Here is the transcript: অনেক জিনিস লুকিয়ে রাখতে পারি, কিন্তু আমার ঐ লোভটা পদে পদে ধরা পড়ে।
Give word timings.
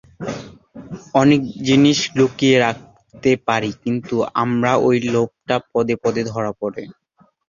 অনেক 1.15 1.39
জিনিস 1.67 1.97
লুকিয়ে 2.17 2.57
রাখতে 2.59 3.31
পারি, 3.47 3.71
কিন্তু 3.83 4.13
আমার 4.41 4.65
ঐ 4.81 5.09
লোভটা 5.13 5.55
পদে 5.71 5.95
পদে 6.03 6.21
ধরা 6.29 6.51
পড়ে। 6.61 6.83